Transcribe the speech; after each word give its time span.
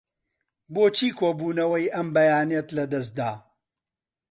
بۆچی 0.73 1.09
کۆبوونەوەی 1.19 1.91
ئەم 1.95 2.07
بەیانییەت 2.15 2.67
لەدەست 2.77 3.13
دا؟ 3.17 3.31